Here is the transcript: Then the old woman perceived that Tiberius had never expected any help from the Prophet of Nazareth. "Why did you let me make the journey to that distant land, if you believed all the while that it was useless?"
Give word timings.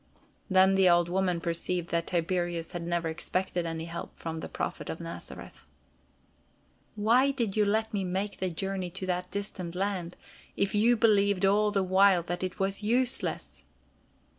Then 0.49 0.73
the 0.73 0.89
old 0.89 1.09
woman 1.09 1.39
perceived 1.39 1.89
that 1.89 2.07
Tiberius 2.07 2.71
had 2.71 2.81
never 2.81 3.07
expected 3.07 3.67
any 3.67 3.85
help 3.85 4.17
from 4.17 4.39
the 4.39 4.49
Prophet 4.49 4.89
of 4.89 4.99
Nazareth. 4.99 5.67
"Why 6.95 7.29
did 7.29 7.55
you 7.55 7.65
let 7.65 7.93
me 7.93 8.03
make 8.03 8.39
the 8.39 8.49
journey 8.49 8.89
to 8.89 9.05
that 9.05 9.29
distant 9.29 9.75
land, 9.75 10.17
if 10.57 10.73
you 10.73 10.97
believed 10.97 11.45
all 11.45 11.69
the 11.69 11.83
while 11.83 12.23
that 12.23 12.41
it 12.43 12.57
was 12.57 12.81
useless?" 12.81 13.63